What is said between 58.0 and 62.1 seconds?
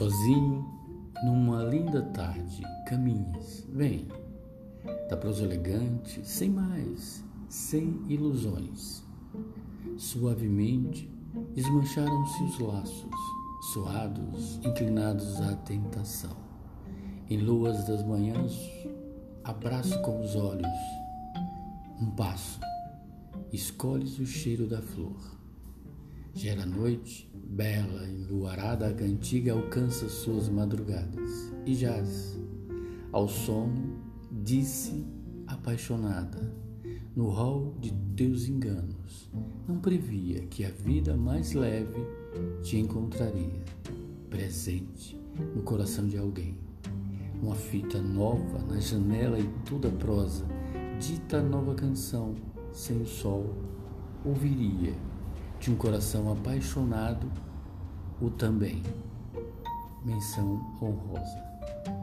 o também. Menção honrosa.